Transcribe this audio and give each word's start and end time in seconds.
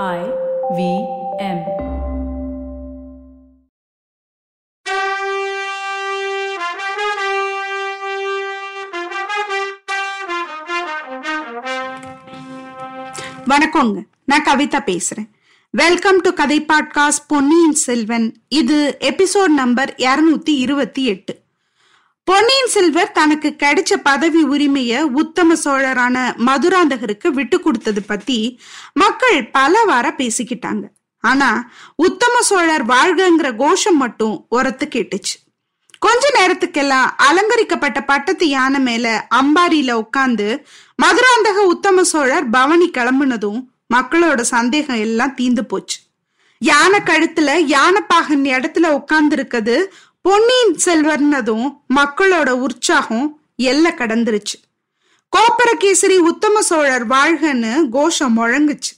I 0.00 0.18
V 0.76 0.82
M. 1.38 1.58
வணக்கங்க. 13.46 14.02
நான் 14.24 14.44
கவிதா 14.44 14.80
பேசுறேன். 14.86 15.30
வெல்கம் 15.70 16.20
டு 16.20 16.32
கதை 16.32 16.60
பாட்காஸ்ட் 16.60 17.28
பொன்னியின் 17.28 17.72
செல்வன். 17.72 18.36
இது 18.48 18.96
எபிசோட் 19.00 19.48
நம்பர் 19.48 19.94
இருநூத்தி 19.98 20.56
இருபத்தி 20.58 21.04
எட்டு. 21.04 21.41
பொன்னியின் 22.24 22.70
செல்வர் 22.72 23.12
தனக்கு 23.12 23.48
கிடைச்ச 23.58 23.92
பதவி 24.02 24.42
உரிமைய 24.44 25.00
உத்தம 25.20 25.54
சோழரான 25.54 26.16
மதுராந்தகருக்கு 26.46 27.28
விட்டு 27.28 27.60
கொடுத்தது 27.60 28.02
பத்தி 28.02 28.36
மக்கள் 28.92 29.38
பல 29.46 29.82
வார 29.84 30.14
பேசிக்கிட்டாங்க. 30.18 30.84
ஆனா 31.24 31.48
உத்தம 31.96 32.34
சோழர் 32.40 32.84
வாழ்கங்கிற 32.86 33.56
கோஷம் 33.56 33.96
மட்டும் 33.96 34.46
உரத்து 34.48 34.86
கேட்டுச்சு. 34.86 35.34
கொஞ்ச 35.98 36.30
நேரத்துக்கெல்லாம் 36.38 37.10
அலங்கரிக்கப்பட்ட 37.28 38.02
பட்டத்து 38.04 38.48
யானை 38.48 38.80
மேல 38.80 39.26
அம்பாரியில 39.40 39.92
உட்கார்ந்து 40.04 40.48
மதுராந்தக 41.02 41.66
உத்தம 41.74 42.06
சோழர் 42.12 42.48
பவனி 42.48 42.90
கிளம்புனதும் 42.98 43.60
மக்களோட 43.94 44.40
சந்தேகம் 44.54 45.02
எல்லாம் 45.08 45.36
தீந்து 45.40 45.60
போச்சு. 45.60 45.98
யானை 46.58 46.98
கழுத்துல 47.00 47.50
யானைப்பாகன் 47.74 48.48
இடத்துல 48.56 48.88
உட்கார்ந்து 49.00 49.36
இருக்குது 49.36 49.76
பொன்னியின் 50.24 50.74
செல்வர்னதும் 50.84 51.64
மக்களோட 51.94 52.50
உற்சாகம் 52.50 53.40
எல்லை 53.56 53.90
கடந்துருச்சு. 53.92 54.56
கோப்பரகேசரி 55.32 56.16
உத்தம 56.18 56.60
சோழர் 56.60 57.06
வாழ்கன்னு 57.08 57.72
கோஷம் 57.90 58.36
முழங்குச்சு. 58.38 58.92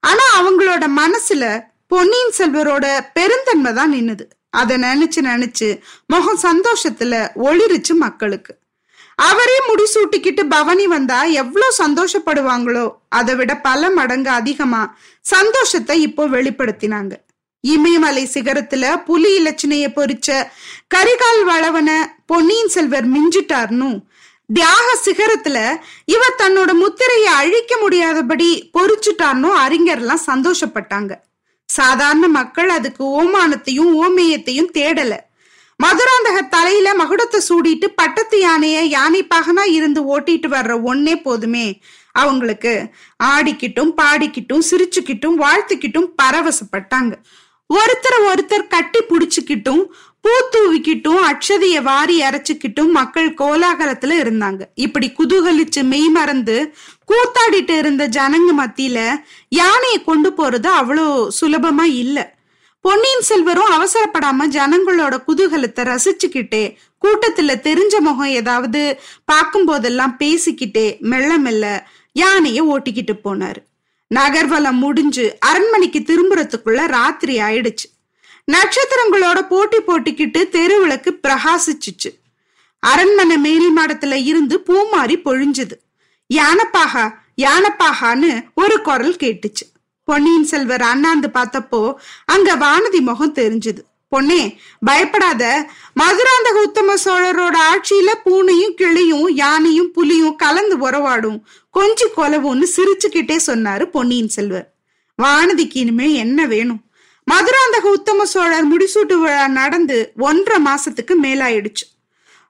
ஆனா 0.00 0.24
அவங்களோட 0.38 0.84
மனசுல 1.00 1.44
பொன்னியின் 1.86 2.34
செல்வரோட 2.38 2.86
பெருந்தன்மை 3.12 3.72
தான் 3.72 3.92
நின்னுது. 3.92 4.24
அதை 4.50 4.76
நினைச்சு 4.76 5.20
நினைச்சு 5.30 5.80
முகம் 6.06 6.40
சந்தோஷத்துல 6.42 7.14
ஒளிருச்சு 7.48 7.94
மக்களுக்கு. 7.94 8.54
அவரே 9.14 9.58
முடிசூட்டிக்கிட்டு 9.68 10.42
பவனி 10.48 10.86
வந்தா 10.86 11.22
எவ்வளோ 11.22 11.68
சந்தோஷப்படுவாங்களோ 11.78 12.86
அதை 13.08 13.34
விட 13.34 13.52
பல 13.56 13.90
மடங்கு 13.90 14.30
அதிகமா 14.30 14.96
சந்தோஷத்தை 15.20 16.00
இப்போ 16.00 16.28
வெளிப்படுத்தினாங்க. 16.28 17.14
இமயமலை 17.60 18.28
சிகரத்துல 18.32 19.04
புலி 19.04 19.30
இலச்சினைய 19.38 19.86
பொறிச்ச 19.96 20.48
கரிகால் 20.94 21.42
வளவன 21.46 21.90
பொன்னியின் 22.26 22.68
செல்வர் 22.68 23.08
மிஞ்சிட்டார்னு. 23.08 23.90
தியாக 24.46 24.88
சிகரத்துல 25.04 25.58
இவர் 26.04 26.38
தன்னோட 26.38 26.72
முத்திரையை 26.72 27.32
அழிக்க 27.32 27.78
முடியாதபடி 27.80 28.70
பொறிச்சுட்டார்னு 28.78 29.50
அறிஞர்லாம் 29.64 30.26
சந்தோஷப்பட்டாங்க. 30.26 31.12
சாதாரண 31.64 32.28
மக்கள் 32.28 32.68
அதுக்கு 32.68 33.04
ஓமானத்தையும் 33.22 33.92
ஓமேயத்தையும் 34.02 34.70
தேடல. 34.74 35.14
மதுராந்தக 35.80 36.48
தலையில 36.48 36.94
மகுடத்தை 36.94 37.40
சூடிட்டு 37.48 37.86
பட்டத்து 37.94 38.36
யானைய 38.38 38.80
யானை 38.82 39.26
பகனா 39.34 39.64
இருந்து 39.68 40.20
ஓட்டிட்டு 40.20 40.48
வர்ற 40.48 40.74
ஒன்னே 40.84 41.22
போதுமே. 41.22 41.80
அவங்களுக்கு 42.12 42.72
ஆடிக்கிட்டும் 43.24 43.92
பாடிக்கிட்டும் 43.96 44.62
சிரிச்சுக்கிட்டும் 44.70 45.36
வாழ்த்துக்கிட்டும் 45.44 46.08
பரவசப்பட்டாங்க. 46.22 47.12
ஒருத்தர் 47.70 48.18
ஒருத்தர் 48.30 48.66
கட்டி 48.66 49.00
புடிச்சுக்கிட்டும் 49.08 49.82
பூ 50.20 50.30
தூவிக்கிட்டும் 50.52 51.20
அக்ஷதைய 51.30 51.82
வாரி 51.82 52.20
அரைச்சுக்கிட்டும் 52.20 52.90
மக்கள் 52.90 53.28
கோலாகலத்துல 53.34 54.16
இருந்தாங்க. 54.22 54.62
இப்படி 54.74 55.12
குதூகலிச்சு 55.18 55.82
மெய் 55.82 56.08
மறந்து 56.08 56.74
கூத்தாடிட்டு 57.10 57.78
இருந்த 57.78 58.08
ஜனங்க 58.08 58.50
மத்தியில 58.58 58.98
யானையை 59.48 60.02
கொண்டு 60.04 60.30
போறது 60.30 60.70
அவ்வளோ 60.80 61.28
சுலபமா 61.40 61.82
இல்ல. 61.82 62.34
பொன்னியின் 62.80 63.26
செல்வரும் 63.28 63.70
அவசரப்படாம 63.76 64.48
ஜனங்களோட 64.48 65.14
குதூகலத்தை 65.28 65.84
ரசிச்சுக்கிட்டே 65.92 66.64
கூட்டத்துல 67.02 67.54
தெரிஞ்ச 67.68 67.98
முகம் 67.98 68.34
ஏதாவது 68.40 69.00
பார்க்கும் 69.24 69.64
போதெல்லாம் 69.64 70.16
பேசிக்கிட்டே 70.18 70.98
மெல்ல 71.00 71.38
மெல்ல 71.38 71.64
யானைய 72.16 72.60
ஓட்டிக்கிட்டு 72.60 73.14
போனாரு. 73.24 73.60
நகர்வலம் 74.14 74.78
முடிஞ்சு 74.78 75.36
அரண்மனைக்கு 75.40 75.98
திரும்புறதுக்குள்ள 75.98 76.86
ராத்திரி 76.86 77.38
ஆயிடுச்சு. 77.38 77.86
நட்சத்திரங்களோட 78.52 79.40
போட்டி 79.48 79.80
போட்டிக்கிட்டு 79.80 80.48
தெருவிளக்கு 80.52 81.10
பிரகாசிச்சுச்சு. 81.22 82.10
அரண்மனை 82.78 83.38
மேல் 83.38 83.78
மாடத்துல 83.78 84.24
இருந்து 84.24 84.62
பூமாரி 84.66 85.16
பொழிஞ்சுது. 85.24 85.76
யானப்பாகா 86.34 87.14
யானப்பாகான்னு 87.36 88.44
ஒரு 88.54 88.82
குரல் 88.82 89.16
கேட்டுச்சு. 89.16 89.64
பொன்னியின் 90.04 90.44
செல்வர் 90.44 90.82
அண்ணாந்து 90.82 91.30
பார்த்தப்போ 91.34 91.94
அங்க 92.24 92.56
வானதி 92.56 93.00
முகம் 93.00 93.34
தெரிஞ்சுது. 93.34 93.82
பொன்னே 94.08 94.60
பயப்படாத. 94.80 95.70
மதுராந்தக 96.00 96.62
உத்தம 96.62 96.94
சோழரோட 97.04 97.56
ஆட்சியில 97.72 98.10
பூனையும் 98.24 98.74
கிளியும் 98.74 99.28
யானையும் 99.30 99.90
புலியும் 99.92 100.36
கலந்து 100.36 100.90
உறவாடும். 100.90 101.40
கொஞ்சி 101.78 102.06
கொலவும்னு 102.16 102.66
சிரிச்சுக்கிட்டே 102.76 103.36
சொன்னாரு 103.46 103.84
பொன்னியின் 103.84 104.28
செல்வர். 104.28 104.74
வானதிக்கு 105.22 105.76
இனிமே 105.76 106.12
என்ன 106.12 106.46
வேணும்? 106.46 106.80
மதுராந்தக 107.30 107.82
உத்தம 107.82 108.24
சோழர் 108.24 108.72
முடிசூட்டு 108.72 109.14
விழா 109.14 109.48
நடந்து 109.48 110.12
ஒன்றரை 110.16 110.72
மாசத்துக்கு 110.72 111.14
மேலாயிடுச்சு. 111.22 111.86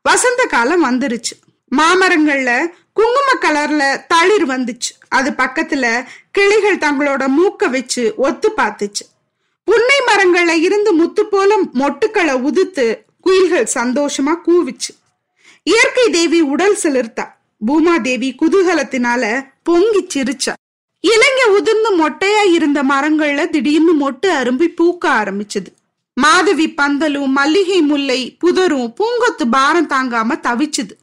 வசந்த 0.03 0.45
காலம் 0.45 0.85
வந்துருச்சு. 0.85 1.35
மாமரங்கள்ல 1.77 2.67
குங்கும 2.93 3.33
கலர்ல 3.41 4.07
தளிர் 4.07 4.47
வந்துச்சு. 4.47 4.91
அது 5.09 5.31
பக்கத்துல 5.31 6.05
கிளிகள் 6.31 6.79
தங்களோட 6.79 7.25
மூக்க 7.39 7.71
வச்சு 7.71 8.15
ஒத்து 8.17 8.51
பார்த்துச்சு. 8.57 9.05
புன்னை 9.67 9.99
மரங்கள்ல 10.09 10.61
இருந்து 10.61 10.93
முத்து 10.93 11.27
போல 11.27 11.61
மொட்டுக்களை 11.75 12.35
உதுத்து 12.49 12.85
குயில்கள் 13.21 13.69
சந்தோஷமா 13.75 14.35
கூவிச்சு. 14.47 14.93
இயற்கை 15.63 16.11
தேவி 16.11 16.41
உடல் 16.41 16.79
சிலிர்த்தா. 16.83 17.25
பூமாதேவி 17.67 18.29
குதூகலத்தினால 18.41 19.47
பொங்கி 19.63 20.03
சிரிச்சா. 20.15 20.53
இலைங்க 21.07 21.43
உதிர்ந்து 21.49 21.91
மொட்டையா 21.99 22.43
இருந்த 22.51 22.83
மரங்கள்ல 22.83 23.49
திடீர்னு 23.49 23.95
மொட்டு 24.03 24.27
அரும்பி 24.27 24.69
பூக்க 24.79 25.05
ஆரம்பிச்சது. 25.05 25.71
மாதவி 26.15 26.67
பந்தலும் 26.69 27.35
மல்லிகை 27.39 27.81
முல்லை 27.81 28.37
புதரும் 28.45 28.93
பூங்கொத்து 29.01 29.45
பாரம் 29.51 29.91
தாங்காம 29.91 30.39
தவிச்சுது. 30.47 30.95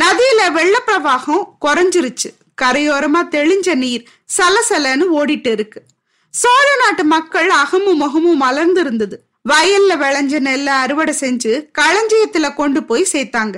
நதியில 0.00 0.40
வெள்ளப்பிரவாகம் 0.56 1.44
குறைஞ்சிருச்சு. 1.60 2.30
கரையோரமா 2.62 3.22
தெளிஞ்ச 3.30 3.74
நீர் 3.74 4.04
சலசலன்னு 4.36 5.04
ஓடிட்டு 5.18 5.50
இருக்கு. 5.50 5.82
சோழ 6.34 6.68
நாட்டு 6.78 7.04
மக்கள் 7.04 7.50
அகமும் 7.50 7.96
முகமும் 7.96 8.36
மலர்ந்து 8.36 8.80
இருந்தது 8.80 9.24
வயல்ல 9.48 9.96
விளைஞ்ச 10.02 10.38
நெல்ல 10.46 10.66
அறுவடை 10.66 11.14
செஞ்சு 11.20 11.52
களஞ்சியத்துல 11.78 12.54
கொண்டு 12.54 12.84
போய் 12.84 13.06
சேர்த்தாங்க. 13.12 13.56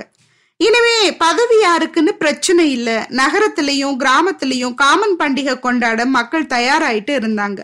இனிமே 0.57 1.13
பதவி 1.13 1.55
யாருக்குன்னு 1.55 2.11
பிரச்சனை 2.11 2.71
இல்ல. 2.71 3.07
நகரத்திலையும் 3.09 3.95
கிராமத்திலையும் 3.99 4.73
காமன் 4.73 5.15
பண்டிகை 5.19 5.59
கொண்டாட 5.59 6.05
மக்கள் 6.05 6.45
தயாராயிட்டு 6.45 7.13
இருந்தாங்க. 7.19 7.59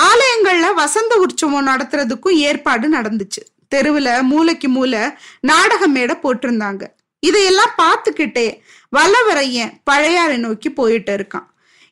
ஆலயங்கள்ல 0.00 0.74
வசந்த 0.74 1.16
உற்சவம் 1.16 1.66
நடத்துறதுக்கும் 1.66 2.36
ஏற்பாடு 2.48 2.88
நடந்துச்சு. 2.88 3.42
தெருவுல 3.74 4.22
மூளைக்கு 4.22 4.68
மூளை 4.68 5.00
நாடக 5.40 5.86
மேடை 5.86 6.16
போட்டிருந்தாங்க. 6.22 6.82
இதையெல்லாம் 7.20 7.74
பார்த்துக்கிட்டே 7.82 8.60
வல்லவரையன் 8.96 9.72
பழையாறை 9.84 10.36
நோக்கி 10.36 10.72
போயிட்டு 10.72 11.16
இருக்கான். 11.16 11.48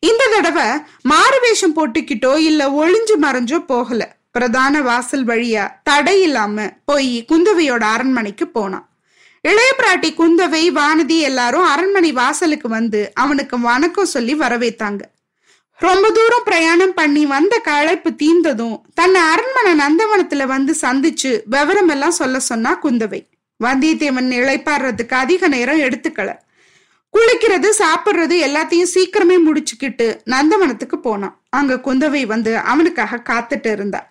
இந்த 0.08 0.22
தடவை 0.30 0.68
மாறு 1.02 1.38
வேஷம் 1.40 1.74
போட்டுக்கிட்டோ 1.76 2.30
இல்ல 2.48 2.62
ஒளிஞ்சு 2.80 3.14
மறைஞ்சோ 3.20 3.58
போகல. 3.66 4.02
பிரதான 4.30 4.74
வாசல் 4.82 5.24
வழியா 5.26 5.64
தடை 5.82 6.14
இல்லாம 6.22 6.64
போய் 6.84 7.12
குந்தவையோட 7.30 7.84
அரண்மனைக்கு 7.94 8.46
போனான். 8.48 8.86
இளைய 9.40 9.70
பிராட்டி 9.78 10.10
குந்தவை 10.20 10.64
வானதி 10.78 11.18
எல்லாரும் 11.28 11.66
அரண்மனை 11.72 12.12
வாசலுக்கு 12.12 12.68
வந்து 12.68 13.00
அவனுக்கு 13.14 13.56
வணக்கம் 13.60 14.12
சொல்லி 14.14 14.34
வரவேத்தாங்க. 14.34 15.02
ரொம்ப 15.80 16.06
தூரம் 16.10 16.44
பிரயாணம் 16.44 16.94
பண்ணி 16.94 17.22
வந்த 17.26 17.54
களைப்பு 17.68 18.10
தீர்ந்ததும் 18.14 18.76
தன்னை 18.94 19.20
அரண்மனை 19.32 19.72
நந்தவனத்துல 19.84 20.46
வந்து 20.46 20.74
சந்திச்சு 20.80 21.32
விவரம் 21.46 21.88
எல்லாம் 21.88 22.18
சொல்ல 22.20 22.40
சொன்னா 22.50 22.72
குந்தவை. 22.82 23.20
வந்தியத்தேவன் 23.60 24.30
இழைப்பாடுறதுக்கு 24.40 25.14
அதிக 25.24 25.48
நேரம் 25.48 25.84
எடுத்துக்கல. 25.88 26.30
குளிக்கிறது 27.16 27.68
சாப்பிடுறது 27.78 28.36
எல்லாத்தையும் 28.46 28.92
சீக்கிரமே 28.94 29.36
முடிச்சுக்கிட்டு 29.46 30.20
நந்தவனத்துக்கு 30.26 30.96
போனான். 30.96 31.42
அங்க 31.50 31.74
குந்தவை 31.74 32.26
வந்து 32.26 32.58
அவனுக்காக 32.58 33.22
காத்துட்டு 33.30 33.72
இருந்தா. 33.72 34.10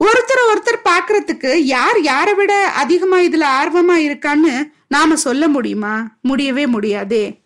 ஒருத்தர் 0.00 0.42
ஒருத்தர் 0.50 0.86
பாக்குறதுக்கு 0.88 1.54
யார் 1.54 2.00
யாரை 2.00 2.34
விட 2.34 2.66
அதிகமா 2.66 3.18
இதுல 3.18 3.44
ஆர்வமா 3.60 3.96
இருக்கான்னு 4.08 4.72
நாம 4.88 5.16
சொல்ல 5.16 5.48
முடியுமா? 5.48 6.06
முடியவே 6.20 6.66
முடியாதே. 6.66 7.38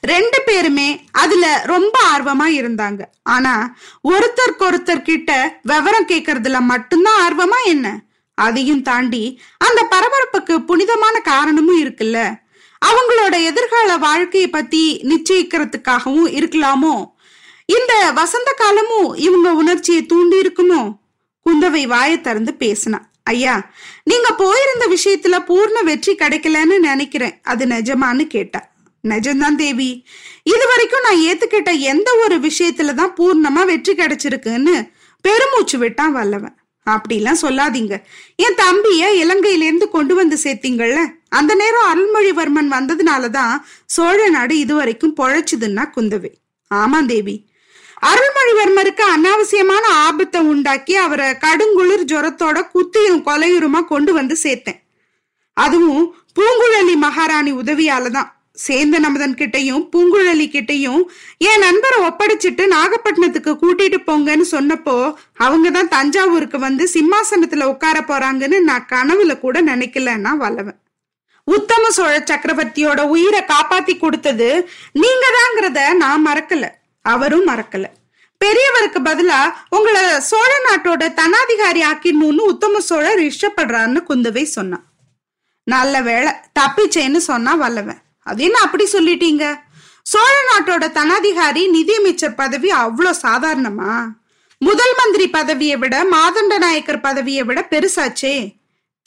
ரெண்டு 0.00 0.42
பேருமே 0.46 1.04
அதுல 1.12 1.62
ரொம்ப 1.64 1.98
ஆர்வமா 2.16 2.46
இருந்தாங்க. 2.58 3.00
ஆனா 3.22 3.74
ஒருத்தருக்கு 4.08 4.64
ஒருத்தர் 4.70 5.02
கிட்ட 5.02 5.58
விவரம் 5.62 6.06
கேட்கறதுல 6.06 6.60
மட்டும்தான் 6.60 7.20
ஆர்வமா 7.26 7.60
என்ன? 7.64 8.02
அதையும் 8.34 8.82
தாண்டி 8.82 9.40
அந்த 9.58 9.88
பரபரப்புக்கு 9.90 10.58
புனிதமான 10.58 11.20
காரணமும் 11.20 11.84
இருக்குல்ல. 11.84 12.46
அவங்களோட 12.86 13.44
எதிர்கால 13.44 13.96
வாழ்க்கையை 13.96 14.50
பத்தி 14.50 15.00
நிச்சயிக்கிறதுக்காகவும் 15.02 16.30
இருக்கலாமோ? 16.38 17.10
இந்த 17.66 18.12
வசந்த 18.14 18.52
காலமும் 18.52 19.14
இவங்க 19.14 19.52
உணர்ச்சியை 19.52 20.06
தூண்டி 20.06 20.40
இருக்குமோ 20.40 20.94
குந்தவை 21.44 21.86
வாயை 21.86 22.20
திறந்து 22.20 22.54
பேசினா 22.58 22.98
ஐயா 23.22 23.70
நீங்க 24.04 24.34
போயிருந்த 24.34 24.86
விஷயத்துல 24.86 25.44
பூர்ண 25.44 25.84
வெற்றி 25.84 26.14
கிடைக்கலன்னு 26.14 26.78
நினைக்கிறேன். 26.78 27.40
அது 27.42 27.66
நிஜமான்னு 27.66 28.26
கேட்டா. 28.26 28.70
நிஜம்தான் 29.08 29.54
தேவி. 29.56 30.06
இது 30.42 30.66
வரைக்கும் 30.66 31.00
நான் 31.00 31.20
ஏத்துக்கிட்ட 31.20 31.78
எந்த 31.78 32.14
ஒரு 32.14 32.36
விஷயத்துலதான் 32.38 33.14
பூர்ணமா 33.18 33.64
வெற்றி 33.64 33.94
கிடைச்சிருக்குன்னு 33.94 34.92
பெருமூச்சு 35.20 35.78
விட்டான் 35.78 36.12
வல்லவன். 36.12 36.56
அப்படிலாம் 36.90 37.42
சொல்லாதீங்க. 37.42 38.02
என் 38.36 38.54
தம்பிய 38.54 39.24
இலங்கையில 39.24 39.60
இருந்து 39.60 39.88
கொண்டு 39.88 40.14
வந்து 40.14 40.38
சேர்த்தீங்கள்ல. 40.42 40.98
அந்த 41.32 41.52
நேரம் 41.54 41.88
அருள்மொழிவர்மன் 41.92 42.70
வந்ததுனாலதான் 42.76 43.54
சோழ 43.96 44.28
நாடு 44.36 44.54
இதுவரைக்கும் 44.58 45.16
பொழைச்சுதுன்னா 45.20 45.84
குந்தவை. 45.96 46.32
ஆமா 46.70 47.00
தேவி. 47.12 47.36
அருள்மொழிவர்மருக்கு 48.10 49.04
அனாவசியமான 49.14 49.84
ஆபத்தை 50.06 50.40
உண்டாக்கி 50.52 50.94
அவரை 51.04 51.28
கடுங்குளிர் 51.44 52.08
ஜுரத்தோட 52.12 52.58
குத்தியும் 52.74 53.22
கொலையுருமா 53.28 53.80
கொண்டு 53.92 54.12
வந்து 54.18 54.36
சேர்த்தேன். 54.44 54.80
அதுவும் 55.56 56.04
பூங்குழலி 56.38 56.96
மகாராணி 57.04 57.52
உதவியால 57.62 58.10
தான் 58.16 58.32
சேந்த 58.66 58.96
நமதன் 59.04 59.34
கிட்டையும் 59.40 59.82
பூங்குழலி 59.92 60.46
கிட்டையும் 60.54 61.02
என் 61.48 61.62
நண்பரை 61.64 61.98
ஒப்படைச்சிட்டு 62.08 62.64
நாகப்பட்டினத்துக்கு 62.72 63.52
கூட்டிட்டு 63.62 63.98
போங்கன்னு 64.08 64.46
சொன்னப்போ 64.54 64.96
அவங்க 65.46 65.70
தான் 65.76 65.92
தஞ்சாவூருக்கு 65.96 66.58
வந்து 66.58 66.86
சிம்மாசனத்துல 66.94 67.68
உட்கார 67.72 67.98
போறாங்கன்னு 68.10 68.60
நான் 68.70 68.88
கனவுல 68.94 69.34
கூட 69.44 69.62
நினைக்கலன்னா 69.62 70.32
வல்லவன். 70.44 70.78
உத்தம 71.54 71.90
சோழ 71.90 72.14
சக்கரவர்த்தியோட 72.18 73.00
உயிரை 73.00 73.40
காப்பாத்தி 73.40 73.98
கொடுத்தது 73.98 74.70
நீங்க 74.92 75.24
தாங்கிறத 75.36 75.94
நான் 75.94 76.26
மறக்கல. 76.26 76.66
அவரும் 77.02 77.46
மறக்கல. 77.46 77.86
பெரியவருக்கு 78.44 79.00
பதிலா 79.08 79.52
உங்களை 79.68 80.20
சோழ 80.20 80.50
நாட்டோட 80.66 81.04
தனாதிகாரி 81.20 81.80
ஆக்கிடணும்னு 81.90 82.50
உத்தம 82.52 82.80
சோழர் 82.80 83.18
இஷ்டப்படுறாருன்னு 83.18 84.02
குந்தவை 84.08 84.42
சொன்னான். 84.42 84.84
நல்ல 85.62 86.02
வேலை 86.02 86.32
தப்பிச்சேன்னு 86.60 87.16
சொன்னா 87.16 87.54
வல்லவன். 87.54 87.98
அது 88.22 88.42
என்ன 88.42 88.58
அப்படி 88.58 88.84
சொல்லிட்டீங்க? 88.92 89.60
சோழ 90.02 90.34
நாட்டோட 90.50 90.84
தனாதிகாரி 90.98 91.70
நிதியமைச்சர் 91.70 92.34
பதவி 92.34 92.70
அவ்வளோ 92.70 93.10
சாதாரணமா? 93.22 94.06
முதல் 94.58 94.94
மந்திரி 94.96 95.30
பதவியை 95.30 95.76
விட 95.76 96.04
மாதண்ட 96.04 96.58
நாயக்கர் 96.58 97.00
பதவியை 97.00 97.42
விட 97.44 97.66
பெருசாச்சே. 97.70 98.57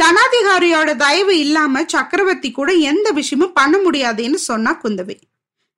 தனாதிகாரியோட 0.01 0.95
தயவு 0.95 1.39
இல்லாம 1.39 1.83
சக்கரவர்த்தி 1.87 2.51
கூட 2.51 2.71
எந்த 2.71 3.11
விஷயமும் 3.11 3.53
பண்ண 3.53 3.77
முடியாதுன்னு 3.77 4.37
சொன்னா 4.37 4.77
குந்தவை. 4.83 5.17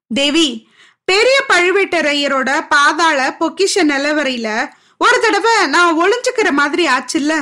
தேவி 0.07 0.67
பெரிய 1.05 1.43
பழுவேட்டரையரோட 1.49 2.65
பாதாள 2.69 3.35
பொக்கிஷ 3.39 3.75
நிலவரையில 3.75 4.69
ஒரு 4.97 5.19
தடவை 5.19 5.67
நான் 5.67 5.99
ஒளிஞ்சுக்கிற 6.01 6.51
மாதிரி 6.51 6.87
ஆச்சுல்ல? 6.87 7.33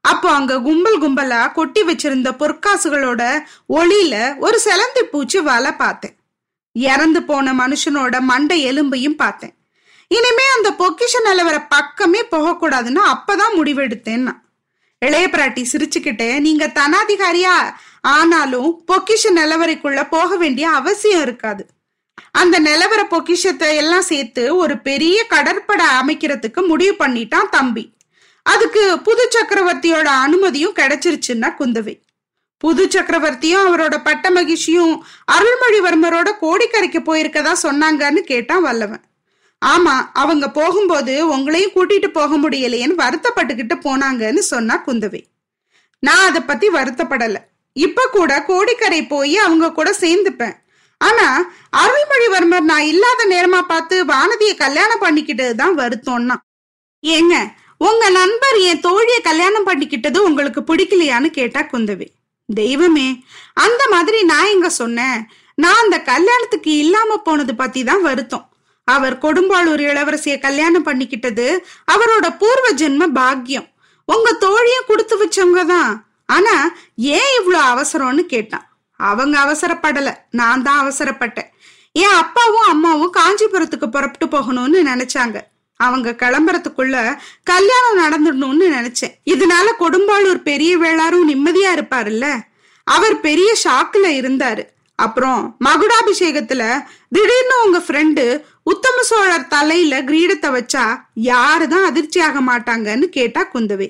அப்போ 0.00 0.30
அங்க 0.30 0.60
கும்பல் 0.60 1.00
கும்பலா 1.02 1.52
கொட்டி 1.52 1.82
வச்சிருந்த 1.82 2.30
பொற்காசுகளோட 2.40 3.22
ஒளியில 3.68 4.38
ஒரு 4.38 4.60
செலந்தி 4.64 5.02
பூச்சி 5.02 5.40
வலை 5.40 5.72
பார்த்தேன். 5.72 6.16
இறந்து 6.72 7.22
போன 7.22 7.52
மனுஷனோட 7.52 8.20
மண்டை 8.20 8.58
எலும்பையும் 8.70 9.20
பார்த்தேன். 9.22 9.54
இனிமே 10.08 10.42
அந்த 10.56 10.70
பொக்கிஷ 10.78 11.14
நிலவர 11.26 11.66
பக்கமே 11.68 12.22
போகக்கூடாதுன்னு 12.30 13.00
அப்பதான் 13.12 13.56
முடிவெடுத்தேன்னா. 13.56 14.34
இளைய 14.98 15.26
பிராட்டி 15.26 15.62
சிரிச்சுக்கிட்டே 15.72 16.40
நீங்க 16.40 16.66
தனாதிகாரியா 16.66 17.56
ஆனாலும் 18.00 18.84
பொக்கிஷ 18.92 19.32
நிலவரைக்குள்ள 19.34 20.08
போக 20.10 20.36
வேண்டிய 20.36 20.68
அவசியம் 20.68 21.22
இருக்காது. 21.22 21.66
அந்த 22.32 22.60
நிலவர 22.60 23.04
பொக்கிஷத்தை 23.08 23.76
எல்லாம் 23.76 24.02
சேர்த்து 24.02 24.56
ஒரு 24.56 24.78
பெரிய 24.78 25.24
கடற்படை 25.24 25.86
அமைக்கிறதுக்கு 25.86 26.66
முடிவு 26.66 27.06
பண்ணிட்டான் 27.06 27.48
தம்பி. 27.50 27.84
அதுக்கு 28.42 29.00
புது 29.00 29.28
சக்கரவர்த்தியோட 29.36 30.08
அனுமதியும் 30.26 30.74
கிடைச்சிருச்சுன்னா 30.74 31.50
குந்தவை. 31.60 31.94
புது 32.58 32.84
சக்கரவர்த்தியும் 32.86 33.64
அவரோட 33.66 34.04
பட்ட 34.04 34.30
மகிழ்ச்சியும் 34.30 35.04
அருள்மொழிவர்மரோட 35.32 36.28
கோடிக்கரைக்கு 36.42 37.00
போயிருக்கதா 37.08 37.52
சொன்னாங்கன்னு 37.62 38.22
கேட்டான் 38.32 38.62
வல்லவன். 38.62 39.04
ஆமா 39.64 39.94
அவங்க 40.12 40.50
போகும்போது 40.50 41.36
உங்களையும் 41.36 41.74
கூட்டிட்டு 41.74 42.08
போக 42.08 42.38
முடியலையேன்னு 42.38 43.00
வருத்தப்பட்டுக்கிட்டு 43.04 43.76
போனாங்கன்னு 43.84 44.38
சொன்னா 44.38 44.82
குந்தவை. 44.86 45.22
நான் 45.98 46.26
அதை 46.28 46.40
பத்தி 46.40 46.68
வருத்தப்படல. 46.68 47.36
இப்ப 47.72 48.08
கூட 48.12 48.42
கோடிக்கரை 48.42 49.06
போய் 49.06 49.36
அவங்க 49.36 49.72
கூட 49.72 49.96
சேர்ந்துப்பேன். 50.00 50.56
ஆனா 51.00 51.52
அருள்மொழிவர்மர் 51.76 52.60
நான் 52.60 52.80
இல்லாத 52.80 53.24
நேரமா 53.26 53.60
பார்த்து 53.62 54.04
வானதிய 54.04 54.54
கல்யாணம் 54.54 55.02
பண்ணிக்கிட்டது 55.02 55.54
தான் 55.54 55.78
வருத்தம்னா. 55.78 56.36
ஏங்க 57.02 57.34
உங்க 57.78 58.10
நண்பர் 58.10 58.58
என் 58.58 58.80
தோழிய 58.80 59.20
கல்யாணம் 59.22 59.66
பண்ணிக்கிட்டது 59.66 60.18
உங்களுக்கு 60.18 60.60
பிடிக்கலையான்னு 60.60 61.30
கேட்டா 61.30 61.60
குந்தவி. 61.60 62.06
தெய்வமே 62.48 63.24
அந்த 63.52 63.82
மாதிரி 63.90 64.22
நான் 64.22 64.46
எங்க 64.46 64.68
சொன்னேன்? 64.68 65.18
நான் 65.54 65.82
அந்த 65.82 66.00
கல்யாணத்துக்கு 66.02 66.76
இல்லாம 66.76 67.16
போனது 67.16 67.54
பத்தி 67.54 67.84
தான் 67.84 68.02
வருத்தம். 68.02 68.45
அவர் 68.94 69.16
கொடும்பாளூர் 69.18 69.82
இளவரசிய 69.90 70.34
கல்யாணம் 70.46 70.86
பண்ணிக்கிட்டது 70.86 71.46
அவரோட 71.94 72.26
பூர்வ 72.38 72.66
ஜென்ம 72.74 73.06
பாக்கியம். 73.20 73.66
உங்க 74.04 74.32
தோழியும் 74.44 74.88
கொடுத்து 74.90 75.14
வச்சவங்க 75.22 75.62
தான். 75.66 75.90
ஆனா 76.26 76.54
ஏன் 76.96 77.32
இவ்வளோ 77.38 77.60
அவசரம்னு 77.72 78.24
கேட்டான். 78.34 78.64
அவங்க 79.00 79.34
அவசரப்படல. 79.46 80.10
நான் 80.30 80.62
தான் 80.62 80.80
அவசரப்பட்டேன். 80.84 81.50
என் 81.92 82.16
அப்பாவும் 82.22 82.70
அம்மாவும் 82.72 83.14
காஞ்சிபுரத்துக்கு 83.18 83.86
புறப்பட்டு 83.90 84.26
போகணும்னு 84.34 84.80
நினைச்சாங்க. 84.92 85.36
அவங்க 85.80 86.10
கிளம்புறதுக்குள்ள 86.22 86.96
கல்யாணம் 87.42 88.00
நடந்துடணும்னு 88.04 88.66
நினைச்சேன். 88.78 89.14
இதனால 89.32 89.68
கொடும்பாளூர் 89.82 90.40
பெரிய 90.50 90.72
வேளாரும் 90.78 91.28
நிம்மதியா 91.32 91.72
இருப்பாருல்ல? 91.76 92.26
அவர் 92.86 93.16
பெரிய 93.20 93.50
ஷாக்குல 93.64 94.06
இருந்தாரு. 94.20 94.64
அப்புறம் 95.04 95.40
மகுடாபிஷேகத்துல 95.64 96.62
திடீர்னு 97.14 97.56
உங்க 97.64 97.78
ஃப்ரெண்டு 97.86 98.24
உத்தம 98.70 99.02
சோழர் 99.02 99.46
தலையில 99.46 100.02
கிரீடத்தை 100.02 100.48
வச்சா 100.56 100.84
யாருதான் 101.22 101.84
அதிர்ச்சி 101.90 102.20
ஆக 102.20 102.40
மாட்டாங்கன்னு 102.40 103.06
கேட்டா 103.16 103.48
குந்தவை. 103.52 103.88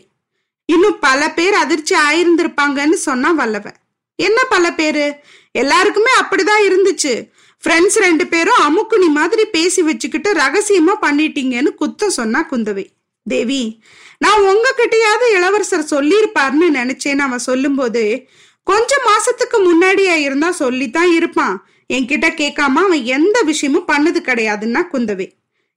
இன்னும் 0.64 0.99
பல 0.99 1.31
பேர் 1.31 1.55
அதிர்ச்சி 1.55 1.94
ஆயிருந்திருப்பாங்கன்னு 1.94 2.99
சொன்னா 3.06 3.31
வல்லவன் 3.31 3.76
என்ன 4.14 4.44
பல 4.44 4.75
பேரு? 4.75 5.06
எல்லாருக்குமே 5.52 6.12
அப்படிதான் 6.20 6.62
இருந்துச்சு. 6.69 7.14
ஃப்ரெண்ட்ஸ் 7.62 7.99
ரெண்டு 7.99 8.26
பேரும் 8.26 8.62
அமுக்குனி 8.67 9.08
மாதிரி 9.08 9.44
பேசி 9.44 9.82
வச்சுக்கிட்டு 9.82 10.32
ரகசியமா 10.32 10.94
பண்ணிட்டீங்கன்னு 11.02 11.70
குத்தம் 11.81 12.17
சொன்னா 12.19 12.46
குந்தவை. 12.50 12.87
தேவி 13.26 13.81
நான் 14.19 14.43
உங்ககிட்டயாவது 14.43 15.26
இளவரசர் 15.30 15.90
சொல்லியிருப்பாருன்னு 15.90 16.68
நினைச்சேன்னு 16.80 17.25
அவன் 17.28 17.38
சொல்லும்போது 17.38 18.28
கொஞ்சம் 18.62 19.06
மாசத்துக்கு 19.11 19.59
முன்னாடியா 19.68 20.14
இருந்தா 20.14 20.50
சொல்லித்தான் 20.50 21.11
இருப்பான். 21.12 21.56
என்கிட்ட 21.93 22.26
கேட்காம 22.40 22.76
அவன் 22.85 23.05
எந்த 23.05 23.43
விஷயமும் 23.43 23.88
பண்ணது 23.88 24.19
கிடையாதுன்னா 24.21 24.83
குந்தவி. 24.93 25.31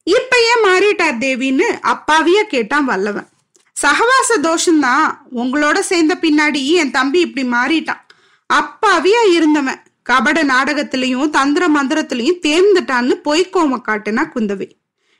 இப்ப 0.04 0.36
ஏன் 0.40 0.64
மாறிட்டார் 0.64 1.22
தேவின்னு 1.24 1.66
அப்பாவிய 1.80 2.44
கேட்டான் 2.44 2.84
வல்லவன். 2.84 3.28
சகவாச 3.76 4.38
தோஷம்தான். 4.42 5.18
உங்களோட 5.34 5.78
சேர்ந்த 5.78 6.18
பின்னாடி 6.20 6.64
என் 6.64 6.90
தம்பி 6.90 7.20
இப்படி 7.20 7.46
மாறிட்டான். 7.48 8.00
அப்பாவியா 8.54 9.32
இருந்தவன். 9.32 9.82
கபட 10.02 10.44
நாடகத்திலையும் 10.44 11.30
தந்திர 11.30 11.68
மந்திரத்திலையும் 11.68 12.42
தேர்ந்துட்டான்னு 12.46 13.14
பொய்க்கோம 13.24 13.80
காட்டுனா 13.88 14.24
குந்தவி. 14.34 14.70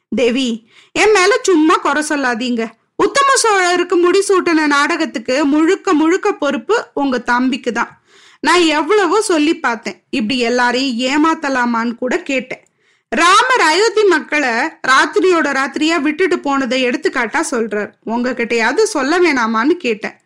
தேவி 0.08 0.68
என் 0.92 1.10
மேல 1.10 1.38
சும்மா 1.42 1.76
குறை 1.76 2.02
சொல்லாதீங்க. 2.08 2.66
உத்தம 2.96 3.34
சோழருக்கு 3.42 3.96
முடிசூட்டின 4.04 4.66
நாடகத்துக்கு 4.66 5.44
முழுக்க 5.44 5.92
முழுக்க 5.92 6.32
பொறுப்பு 6.32 6.86
உங்க 6.94 7.18
தம்பிக்கு 7.18 7.72
தான் 7.72 7.99
நான் 8.40 8.60
எவ்வளவோ 8.60 9.20
சொல்லி 9.20 9.58
பார்த்தேன். 9.58 10.02
இப்படி 10.10 10.40
எல்லாரையும் 10.40 10.98
ஏமாத்தலாமான்னு 10.98 11.94
கூட 11.94 12.22
கேட்டேன். 12.22 12.64
ராமர் 13.08 13.60
அயோத்தி 13.60 14.04
மக்களை 14.04 14.48
ராத்திரியோட 14.88 15.52
ராத்திரியா 15.52 16.00
விட்டுட்டு 16.00 16.38
போனதை 16.38 16.84
எடுத்துக்காட்டா 16.86 17.40
சொல்றார். 17.50 17.90
உங்ககிட்டயாவது 18.06 18.82
சொல்ல 18.82 19.18
வேணாமான்னு 19.18 19.70
கேட்டேன். 19.70 20.18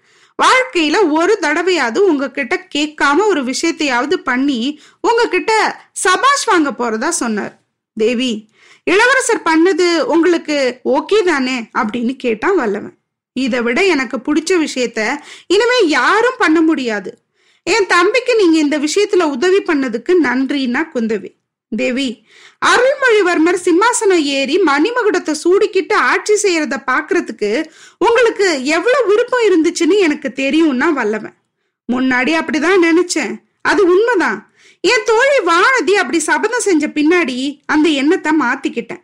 வாழ்க்கையில 0.43 1.11
ஒரு 1.11 1.39
தடவையாவது 1.41 1.99
உங்ககிட்ட 1.99 2.67
கேட்காம 2.75 3.27
ஒரு 3.27 3.45
விஷயத்தையாவது 3.45 4.15
பண்ணி 4.15 4.81
உங்ககிட்ட 5.01 5.81
சபாஷ் 5.93 6.45
வாங்க 6.45 6.71
போறதா 6.71 7.09
சொன்னார். 7.09 7.59
தேவி 7.95 8.49
இளவரசர் 8.85 9.43
பண்ணது 9.45 10.01
உங்களுக்கு 10.01 10.81
ஓகே 10.85 11.23
தானே? 11.23 11.69
அப்படின்னு 11.79 12.17
கேட்டான் 12.17 12.57
வல்லவன். 12.57 12.97
இதை 13.33 13.63
விட 13.63 13.85
எனக்கு 13.85 14.17
பிடிச்ச 14.17 14.67
விஷயத்த 14.67 15.17
இனிமே 15.47 15.87
யாரும் 15.87 16.35
பண்ண 16.39 16.61
முடியாது. 16.61 17.19
என் 17.73 17.87
தம்பிக்கு 17.87 18.33
நீங்க 18.37 18.59
இந்த 18.59 18.79
விஷயத்துல 18.79 19.23
உதவி 19.37 19.61
பண்ணதுக்கு 19.63 20.13
நன்றின்னா 20.23 20.83
குந்தவி. 20.95 21.31
தேவி 21.73 22.27
அருள்மொழிவர்மர் 22.71 23.59
சிம்மாசனம் 23.67 24.23
ஏறி 24.39 24.57
மணிமகுடத்தை 24.59 25.35
சூடிக்கிட்டு 25.45 25.93
ஆட்சி 25.93 26.35
செய்யறத 26.43 26.77
பாக்குறதுக்கு 26.87 27.51
உங்களுக்கு 27.99 28.65
எவ்வளவு 28.65 29.07
விருப்பம் 29.07 29.47
இருந்துச்சுன்னு 29.49 29.97
எனக்கு 29.99 30.33
தெரியும்னா 30.37 30.89
வல்லவன். 30.93 31.37
முன்னாடி 31.93 32.33
அப்படிதான் 32.41 32.85
நினைச்சேன். 32.89 33.35
அது 33.63 33.83
உண்மைதான். 33.87 34.39
என் 34.81 35.05
தோழி 35.05 35.39
வானதி 35.47 35.93
அப்படி 35.93 36.19
சபதம் 36.21 36.67
செஞ்ச 36.69 36.87
பின்னாடி 36.87 37.61
அந்த 37.67 37.89
எண்ணத்தை 37.89 38.33
மாத்திக்கிட்டேன். 38.41 39.03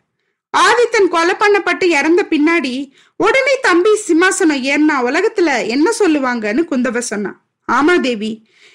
ஆதித்தன் 0.55 1.09
கொலை 1.09 1.35
பண்ணப்பட்டு 1.35 1.85
இறந்த 1.85 2.27
பின்னாடி 2.31 2.75
உடனே 3.17 3.55
தம்பி 3.61 3.91
சிம்மாசனம் 4.09 4.65
ஏறினா 4.71 4.97
உலகத்துல 5.09 5.67
என்ன 5.67 5.91
சொல்லுவாங்கன்னு 5.99 6.63
குந்தவ 6.71 6.99
சொன்னான். 6.99 7.39
ஆமா 7.71 8.01
தேவி. 8.01 8.31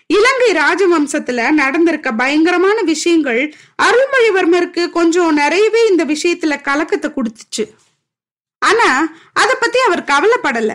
இலங்கை 0.08 0.50
ராஜவம்சத்துல 0.52 1.52
நடந்திருக்க 1.52 2.12
பயங்கரமான 2.12 2.82
விஷயங்கள் 2.82 3.42
அருள்மொழிவர்மருக்கு 3.84 4.90
கொஞ்சம் 4.90 5.34
நிறையவே 5.34 5.82
இந்த 5.88 6.06
விஷயத்துல 6.06 6.62
கலக்கத்தை 6.62 7.12
கொடுத்துச்சு. 7.12 7.66
ஆனா 8.62 8.90
அத 9.34 9.56
பத்தி 9.56 9.80
அவர் 9.80 10.04
கவலைப்படல. 10.04 10.74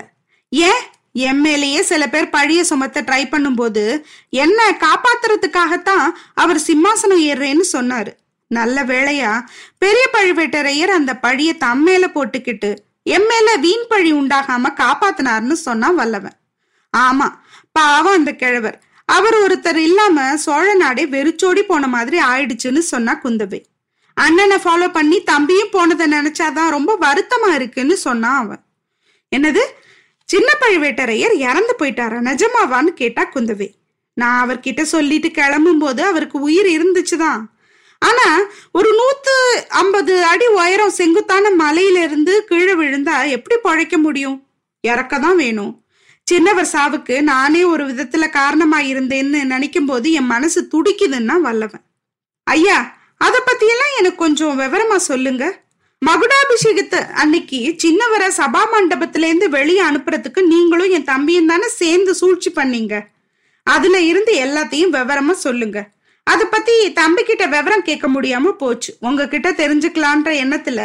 ஏன்? 0.48 0.82
என் 1.12 1.40
மேலேயே 1.40 1.82
சில 1.82 2.08
பேர் 2.08 2.32
பழிய 2.32 2.60
சுமத்த 2.60 3.02
ட்ரை 3.02 3.22
பண்ணும்போது 3.30 3.84
என்ன 4.30 4.60
காப்பாத்துறதுக்காகத்தான் 4.70 6.06
அவர் 6.34 6.56
சிம்மாசனம் 6.56 7.22
ஏறுறேன்னு 7.28 7.64
சொன்னாரு. 7.72 8.12
நல்ல 8.46 8.84
வேளையா 8.84 9.32
பெரிய 9.78 10.04
பழுவேட்டரையர் 10.12 10.96
அந்த 10.98 11.12
பழிய 11.22 11.50
தம்மேல 11.64 12.06
போட்டுக்கிட்டு 12.14 12.70
எம்மேல 13.10 13.50
வீண் 13.60 13.86
பழி 13.88 14.12
உண்டாகாம 14.12 14.72
காப்பாத்தினார்னு 14.76 15.52
சொன்னா 15.66 15.90
வல்லவன். 15.90 16.36
ஆமா 16.96 17.28
பாவம் 17.80 18.12
அந்த 18.12 18.32
கிழவர். 18.32 18.82
அவர் 19.04 19.34
ஒருத்தர் 19.34 19.76
இல்லாம 19.76 20.36
சோழ 20.36 20.74
நாடே 20.74 21.06
வெறிச்சோடி 21.06 21.62
போன 21.62 21.86
மாதிரி 21.86 22.18
ஆயிடுச்சுன்னு 22.18 22.78
சொன்னா 22.78 23.20
குந்தவை. 23.24 23.62
அண்ணனை 24.14 24.56
ஃபாலோ 24.56 24.92
பண்ணி 24.92 25.22
தம்பியும் 25.22 25.70
போனதை 25.70 26.12
நினைச்சாதான் 26.12 26.70
ரொம்ப 26.70 26.98
வருத்தமா 27.00 27.54
இருக்குன்னு 27.54 27.96
சொன்னான் 27.96 28.42
அவன். 28.44 28.62
என்னது? 29.36 29.58
சின்ன 30.24 30.52
பழுவேட்டரையர் 30.60 31.34
இறந்து 31.34 31.76
போயிட்டாரா? 31.78 32.18
நிஜமாவான்னு 32.30 32.84
கேட்டா 32.84 33.28
குந்தவை. 33.34 33.70
நான் 34.14 34.50
அவர்கிட்ட 34.50 34.82
சொல்லிட்டு 34.82 35.30
கிளம்பும் 35.30 35.78
போது 35.78 36.02
அவருக்கு 36.02 36.40
உயிர் 36.40 36.66
இருந்துச்சுதான். 36.66 37.40
ஆனா 37.98 38.38
ஒரு 38.72 38.90
நூத்து 38.90 39.62
ஐம்பது 39.68 40.24
அடி 40.24 40.46
உயரம் 40.46 40.90
செங்குத்தான 40.90 41.50
மலையில 41.58 42.02
இருந்து 42.02 42.44
கீழே 42.44 42.72
விழுந்தா 42.72 43.28
எப்படி 43.28 43.60
பழைக்க 43.60 43.98
முடியும்? 43.98 44.46
இறக்க 44.80 45.18
தான் 45.18 45.36
வேணும். 45.36 45.79
சின்னவர் 46.30 46.72
சாவுக்கு 46.72 47.20
நானே 47.20 47.64
ஒரு 47.64 47.84
விதத்துல 47.86 48.28
காரணமா 48.30 48.80
இருந்தேன்னு 48.80 49.44
நினைக்கும் 49.44 49.86
போது 49.86 50.12
என் 50.12 50.26
மனசு 50.26 50.68
துடிக்குதுன்னா 50.72 51.36
வல்லவன். 51.40 51.82
ஐயா 52.44 52.98
அத 53.16 53.42
பத்தியெல்லாம் 53.46 53.96
எனக்கு 53.98 54.16
கொஞ்சம் 54.16 54.60
விவரமா 54.60 54.96
சொல்லுங்க. 54.96 55.44
மகுடாபிஷேகத்தை 56.02 57.00
அன்னைக்கு 57.12 57.58
சின்னவரை 57.82 58.28
சபா 58.36 58.60
மண்டபத்துல 58.74 59.28
இருந்து 59.30 59.48
வெளியே 59.50 59.82
அனுப்புறதுக்கு 59.82 60.42
நீங்களும் 60.42 60.90
என் 60.90 61.04
தம்பியும் 61.04 61.46
தானே 61.46 61.68
சேர்ந்து 61.68 62.14
சூழ்ச்சி 62.14 62.52
பண்ணீங்க. 62.56 62.94
அதுல 63.62 64.00
இருந்து 64.00 64.34
எல்லாத்தையும் 64.44 64.94
விவரமா 64.96 65.30
சொல்லுங்க. 65.30 65.88
அத 66.24 66.46
பத்தி 66.46 66.92
தம்பி 66.92 67.22
கிட்ட 67.22 67.46
விவரம் 67.46 67.82
கேட்க 67.82 68.08
முடியாம 68.08 68.52
போச்சு. 68.52 68.96
உங்ககிட்ட 69.00 69.50
தெரிஞ்சுக்கலான்ற 69.50 70.30
எண்ணத்துல 70.42 70.80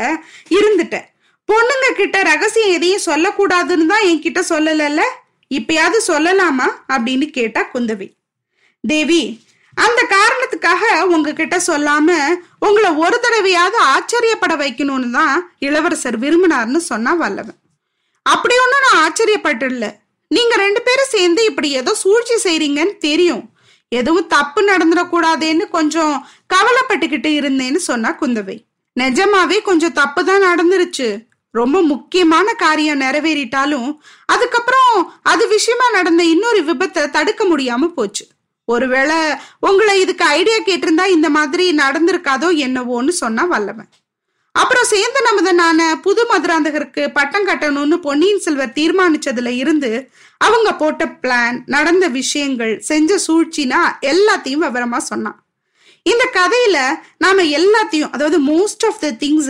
இருந்துட்டேன். 0.50 1.06
பொண்ணுங்க 1.50 1.88
கிட்ட 1.96 2.22
ரகசியம் 2.24 2.72
எதையும் 2.72 3.06
சொல்லக்கூடாதுன்னு 3.06 3.86
தான் 3.86 4.06
என்கிட்ட 4.06 4.42
சொல்லலல்ல? 4.50 5.02
இப்பயாவது 5.52 5.98
சொல்லலாமா 6.12 6.68
அப்படின்னு 6.94 7.26
கேட்டா 7.38 7.62
குந்தவி. 7.74 8.08
தேவி 8.84 9.24
அந்த 9.78 10.02
காரணத்துக்காக 10.16 10.84
உங்ககிட்ட 11.14 11.56
சொல்லாம 11.68 12.10
உங்களை 12.60 12.90
ஒரு 13.04 13.18
தடவையாவது 13.26 13.78
ஆச்சரியப்பட 13.94 14.54
வைக்கணும்னு 14.62 15.10
தான் 15.10 15.54
இளவரசர் 15.60 16.18
விரும்பினார்னு 16.20 16.82
சொன்னா 16.92 17.14
வல்லவன். 17.14 17.60
அப்படி 18.26 18.56
ஒன்றும் 18.64 18.86
நான் 18.86 19.02
ஆச்சரியப்பட்டுல 19.06 19.88
நீங்க 20.32 20.56
ரெண்டு 20.56 20.82
பேரும் 20.82 21.14
சேர்ந்து 21.16 21.42
இப்படி 21.44 21.70
ஏதோ 21.80 21.92
சூழ்ச்சி 22.04 22.36
செய்றீங்கன்னு 22.44 22.96
தெரியும். 22.98 23.44
எதுவும் 23.92 24.28
தப்பு 24.28 24.62
நடந்துடக்கூடாதேன்னு 24.70 25.66
கொஞ்சம் 25.78 26.16
கவலைப்பட்டுக்கிட்டு 26.54 27.30
இருந்தேன்னு 27.42 27.82
சொன்னா 27.90 28.10
குந்தவை. 28.22 28.58
நிஜமாவே 29.00 29.62
கொஞ்சம் 29.62 29.98
தப்பு 30.02 30.22
தான் 30.26 30.46
நடந்துருச்சு. 30.50 31.08
ரொம்ப 31.56 31.82
முக்கியமான 31.82 32.48
காரியம் 32.54 33.02
நிறைவேறிட்டாலும் 33.02 33.90
அதுக்கப்புறம் 34.26 34.96
அது 35.24 35.44
விஷயமா 35.48 35.90
நடந்த 35.92 36.24
இன்னொரு 36.24 36.62
விபத்தை 36.64 37.04
தடுக்க 37.10 37.44
முடியாம 37.46 37.90
போச்சு. 37.98 38.26
ஒருவேளை 38.66 39.18
உங்களை 39.60 39.96
இதுக்கு 40.00 40.26
ஐடியா 40.38 40.58
கேட்டிருந்தா 40.62 41.06
இந்த 41.18 41.30
மாதிரி 41.38 41.66
நடந்திருக்காதோ 41.78 42.50
என்னவோன்னு 42.66 43.14
சொன்னா 43.22 43.44
வல்லவன். 43.54 43.92
அப்புறம் 44.56 44.90
சேர்ந்த 44.92 45.20
நமதனான 45.28 45.80
புது 46.02 46.22
மதுராந்தகருக்கு 46.32 47.04
பட்டம் 47.14 47.48
கட்டணும்னு 47.48 47.98
பொன்னியின் 48.08 48.44
செல்வர் 48.46 48.76
தீர்மானிச்சதுல 48.76 49.52
இருந்து 49.64 49.92
அவங்க 50.38 50.70
போட்ட 50.76 51.06
பிளான் 51.24 51.58
நடந்த 51.66 52.08
விஷயங்கள் 52.20 52.74
செஞ்ச 52.90 53.20
சூழ்ச்சினா 53.28 53.82
எல்லாத்தையும் 54.12 54.64
விவரமா 54.66 54.98
சொன்னான். 55.12 55.40
இந்த 56.06 56.30
கதையில 56.34 56.78
நாம 57.18 57.42
எல்லாத்தையும் 57.42 58.12
அதாவது 58.12 58.38
மோஸ்ட் 58.46 58.86
ஆஃப் 58.86 59.00
த 59.00 59.12
திங்ஸ 59.12 59.48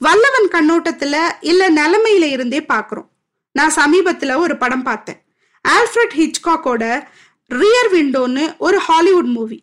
வல்லவன் 0.00 0.48
கண்ணோட்டத்துல 0.52 1.16
இல்ல 1.40 1.70
நிலைமையில 1.70 2.22
இருந்தே 2.22 2.60
பாக்குறோம். 2.72 3.08
நான் 3.52 3.74
சமீபத்துல 3.76 4.36
ஒரு 4.36 4.56
படம் 4.56 4.82
பார்த்தேன். 4.82 5.18
ஆல்ஃபிரட் 5.64 6.14
ஹிச்காக்கோட 6.14 7.08
ரியர் 7.50 7.90
விண்டோன்னு 7.92 8.56
ஒரு 8.58 8.78
ஹாலிவுட் 8.78 9.24
மூவி 9.24 9.62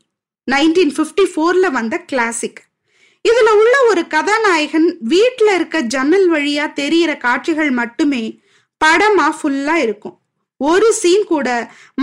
நைன்டீன் 0.52 0.94
பிப்டி 0.98 1.26
ஃபோர்ல 1.36 1.72
வந்த 1.72 1.98
கிளாசிக் 1.98 2.62
இதுல 3.26 3.50
உள்ள 3.52 3.76
ஒரு 3.90 4.08
கதாநாயகன் 4.08 4.98
வீட்டில் 5.00 5.48
இருக்க 5.48 5.80
ஜன்னல் 5.80 6.28
வழியா 6.32 6.74
தெரியிற 6.74 7.18
காட்சிகள் 7.18 7.72
மட்டுமே 7.72 8.24
படமா 8.82 9.28
ஃபுல்லா 9.38 9.76
இருக்கும். 9.76 10.21
ஒரு 10.70 10.88
சீன் 11.02 11.26
கூட 11.34 11.48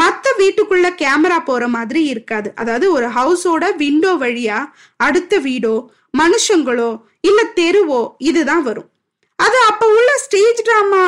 மத்த 0.01 0.33
வீட்டுக்குள்ள 0.41 0.87
கேமரா 1.03 1.39
போற 1.49 1.63
மாதிரி 1.77 2.01
இருக்காது. 2.13 2.49
அதாவது 2.61 2.87
ஒரு 2.97 3.09
ஹவுஸோட 3.17 3.65
விண்டோ 3.83 4.13
வழியா 4.23 4.59
அடுத்த 5.07 5.41
வீடோ 5.47 5.75
மனுஷங்களோ 6.21 6.91
இல்ல 7.29 7.41
தெருவோ 7.59 8.01
இதுதான் 8.31 8.65
வரும். 8.69 8.89
அது 9.39 9.59
அப்ப 9.71 9.83
உள்ள 9.97 10.11
ஸ்டேஜ் 10.25 10.63
டிராமா 10.69 11.05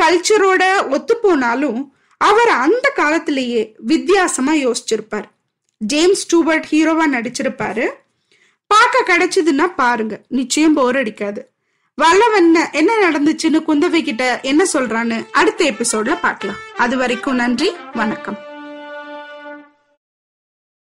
கல்ச்சரோட 0.00 0.62
ஒத்து 0.96 1.14
போனாலும் 1.22 1.80
அவர் 2.20 2.50
அந்த 2.64 2.86
காலத்திலேயே 3.00 3.62
வித்தியாசமா 3.90 4.52
யோசிச்சிருப்பார். 4.64 5.28
ஜேம்ஸ் 5.80 6.22
ஸ்டூபர்ட் 6.24 6.66
ஹீரோவா 6.70 7.06
நடிச்சிருப்பாரு. 7.16 7.86
பார்க்க 8.70 9.04
கிடைச்சதுன்னா 9.10 9.66
பாருங்க. 9.82 10.14
நிச்சயம் 10.38 10.76
போர் 10.78 10.98
அடிக்காது. 11.02 11.40
வல்லவன் 12.00 12.54
என்ன 12.72 12.92
நடந்துச்சுன்னு 13.04 13.60
குந்தவை 13.68 14.02
கிட்ட 14.02 14.40
என்ன 14.42 14.64
சொல்றான்னு 14.72 15.16
அடுத்த 15.32 15.64
எபிசோட்ல 15.64 16.18
பார்க்கலாம். 16.20 16.56
அது 16.76 16.96
வரைக்கும் 16.96 17.34
நன்றி 17.34 17.72
வணக்கம். 17.94 18.38